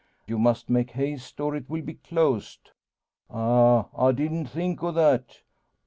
[0.25, 2.71] You must make haste, or it will be closed."
[3.29, 3.85] "Ah!
[3.95, 5.43] I didn't think o' that.